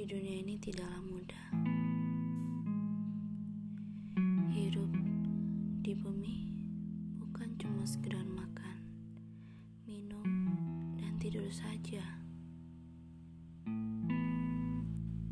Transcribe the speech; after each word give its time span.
di 0.00 0.08
dunia 0.08 0.40
ini 0.40 0.56
tidaklah 0.56 0.96
mudah. 1.12 1.46
Hidup 4.48 4.88
di 5.84 5.92
bumi 5.92 6.36
bukan 7.20 7.52
cuma 7.60 7.84
sekedar 7.84 8.24
makan, 8.24 8.80
minum, 9.84 10.24
dan 10.96 11.20
tidur 11.20 11.44
saja. 11.52 12.00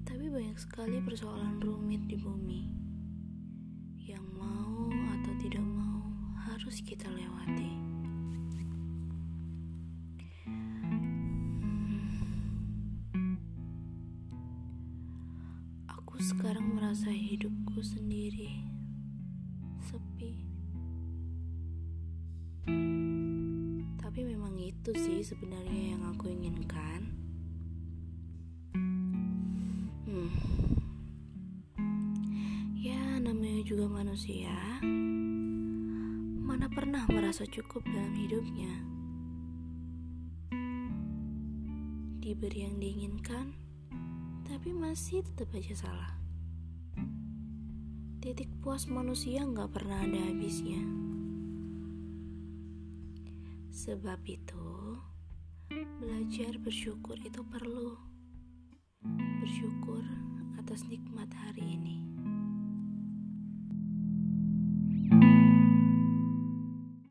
Tapi 0.05 0.29
banyak 0.29 0.61
sekali 0.61 1.01
persoalan 1.01 1.65
rumit 1.65 2.05
di 2.05 2.21
bumi 2.21 2.69
yang 4.05 4.29
mau 4.37 4.85
atau 5.17 5.33
tidak 5.41 5.65
mau 5.65 6.13
harus 6.45 6.85
kita 6.85 7.09
lewati. 7.09 7.88
Aku 15.89 16.21
sekarang 16.21 16.77
merasa 16.77 17.09
hidupku 17.09 17.81
sendiri 17.81 18.61
sepi. 19.89 20.37
Tapi 23.97 24.21
memang 24.21 24.53
itu 24.61 24.93
sih 24.93 25.25
sebenarnya 25.25 25.97
yang 25.97 26.03
aku 26.13 26.29
inginkan. 26.29 27.09
Hmm. 30.05 30.33
Ya, 32.77 33.01
namanya 33.17 33.65
juga 33.65 33.89
manusia. 33.89 34.53
Mana 36.45 36.69
pernah 36.69 37.09
merasa 37.09 37.49
cukup 37.49 37.81
dalam 37.89 38.13
hidupnya? 38.13 38.73
Diberi 42.21 42.69
yang 42.69 42.77
diinginkan, 42.77 43.57
tapi 44.49 44.73
masih 44.73 45.21
tetap 45.21 45.53
aja 45.53 45.77
salah. 45.77 46.17
Titik 48.25 48.49
puas 48.65 48.89
manusia 48.89 49.45
nggak 49.45 49.77
pernah 49.77 50.01
ada 50.01 50.17
habisnya. 50.17 50.81
Sebab 53.71 54.19
itu, 54.25 54.97
belajar 56.01 56.57
bersyukur 56.59 57.15
itu 57.21 57.45
perlu. 57.45 57.95
Bersyukur 59.45 60.03
atas 60.59 60.89
nikmat 60.89 61.29
hari 61.31 61.79
ini. 61.79 62.18